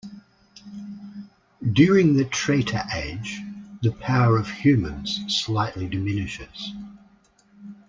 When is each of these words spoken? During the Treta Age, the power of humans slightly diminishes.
During 1.73 2.15
the 2.15 2.25
Treta 2.25 2.83
Age, 2.91 3.39
the 3.83 3.91
power 3.91 4.35
of 4.39 4.49
humans 4.49 5.19
slightly 5.27 5.87
diminishes. 5.87 6.73